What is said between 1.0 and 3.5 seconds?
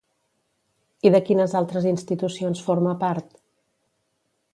I de quines altres institucions forma part?